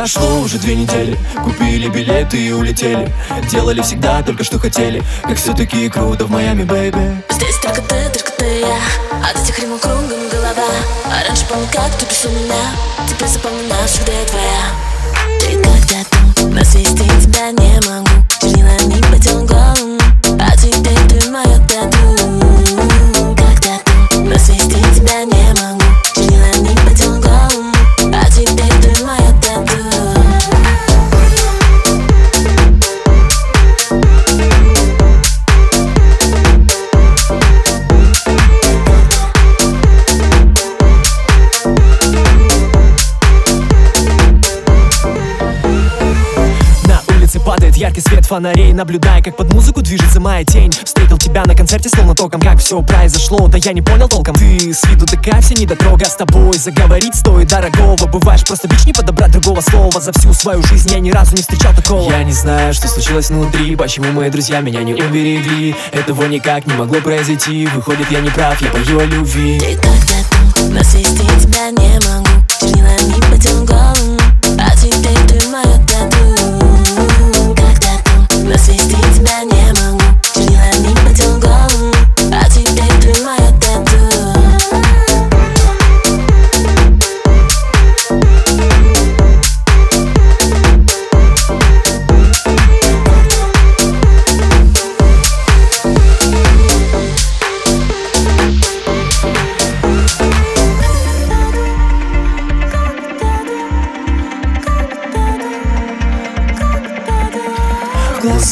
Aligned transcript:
Прошло 0.00 0.40
уже 0.40 0.56
две 0.56 0.76
недели. 0.76 1.18
Купили 1.44 1.86
билеты 1.88 2.38
и 2.38 2.50
улетели. 2.52 3.12
Делали 3.50 3.82
всегда 3.82 4.22
только 4.22 4.44
что 4.44 4.58
хотели. 4.58 5.02
Как 5.24 5.36
все-таки 5.36 5.90
круто 5.90 6.24
в 6.24 6.30
Майами, 6.30 6.64
бэйби. 6.64 7.22
Здесь 7.28 7.58
только 7.62 7.82
ты, 7.82 8.08
только 8.08 8.32
ты, 8.38 8.60
я. 8.60 8.78
От 9.22 9.36
этих 9.44 9.58
римов 9.58 9.78
кругом 9.82 10.26
голова. 10.32 10.70
А 11.04 11.28
раньше 11.28 11.44
помню, 11.46 11.66
как 11.70 11.94
ты 11.98 12.06
писал 12.06 12.32
меня. 12.32 12.62
Теперь 13.10 13.28
запомню 13.28 13.68
навсегда 13.68 14.12
я 14.12 14.24
твоя. 14.24 14.62
Ты 15.38 15.62
как-то 15.62 16.34
там, 16.34 16.50
но 16.54 16.64
свести 16.64 17.04
тебя 17.20 17.50
не 17.50 17.78
могу. 17.86 18.08
Чернилами 18.40 19.02
по 19.12 19.22
телу 19.22 19.39
яркий 47.80 48.02
свет 48.02 48.26
фонарей 48.26 48.72
Наблюдая, 48.72 49.22
как 49.22 49.36
под 49.36 49.52
музыку 49.52 49.80
движется 49.80 50.20
моя 50.20 50.44
тень. 50.44 50.70
Встретил 50.70 51.16
тебя 51.16 51.44
на 51.44 51.54
концерте 51.54 51.88
словно 51.88 52.14
током 52.14 52.40
Как 52.40 52.58
все 52.58 52.80
произошло, 52.82 53.48
да 53.48 53.58
я 53.58 53.72
не 53.72 53.80
понял 53.80 54.08
толком. 54.08 54.34
Ты 54.34 54.72
с 54.72 54.84
виду 54.84 55.06
такая 55.06 55.40
вся 55.40 55.54
недотрога. 55.54 56.04
С 56.04 56.14
тобой 56.14 56.56
заговорить 56.58 57.14
стоит 57.14 57.48
дорогого. 57.48 58.06
Бываешь 58.06 58.44
просто 58.44 58.68
бич, 58.68 58.84
не 58.84 58.92
подобрать 58.92 59.32
другого 59.32 59.62
слова. 59.62 59.98
За 60.00 60.12
всю 60.12 60.32
свою 60.34 60.62
жизнь 60.62 60.90
я 60.90 61.00
ни 61.00 61.10
разу 61.10 61.34
не 61.34 61.40
встречал 61.40 61.74
такого. 61.74 62.10
Я 62.10 62.22
не 62.22 62.32
знаю, 62.32 62.74
что 62.74 62.86
случилось 62.86 63.30
внутри. 63.30 63.74
Почему 63.76 64.12
мои 64.12 64.28
друзья 64.30 64.60
меня 64.60 64.82
не 64.82 64.92
уберегли? 64.92 65.74
Этого 65.92 66.26
никак 66.26 66.66
не 66.66 66.74
могло 66.74 67.00
произойти. 67.00 67.66
Выходит, 67.74 68.10
я 68.10 68.20
не 68.20 68.28
прав, 68.28 68.60
я 68.60 68.70
пою 68.70 69.00
о 69.00 69.04
любви. 69.04 69.58
Ты 69.58 69.76
как-то 69.76 70.14
там, 70.54 70.74
но 70.74 70.82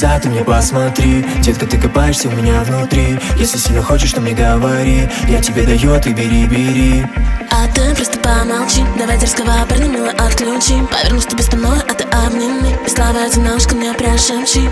глаза 0.01 0.21
ты 0.21 0.29
мне 0.29 0.45
посмотри. 0.45 1.25
Детка, 1.41 1.67
ты 1.67 1.77
копаешься 1.77 2.29
у 2.29 2.33
меня 2.33 2.63
внутри. 2.63 3.19
Если 3.37 3.59
сильно 3.59 3.83
хочешь, 3.83 4.13
то 4.13 4.21
мне 4.21 4.33
говори. 4.33 5.09
Я 5.27 5.41
тебе 5.41 5.65
даю, 5.65 5.93
а 5.93 5.99
ты 5.99 6.13
бери, 6.13 6.47
бери. 6.47 7.05
А 7.51 7.67
ты 7.75 7.95
просто 7.97 8.19
помолчи. 8.21 8.85
Давай 8.97 9.19
дерзкого 9.19 9.67
парня 9.69 9.89
мило 9.89 10.11
отключи. 10.11 10.75
Повернусь 10.91 11.27
тебе 11.27 11.43
спиной, 11.43 11.81
а 11.81 11.95
ты 11.95 12.05
обними. 12.05 12.77
И 12.87 12.89
слова 12.89 13.27
ушко 13.57 13.75
мне 13.75 13.93
прошепчи 13.93 14.71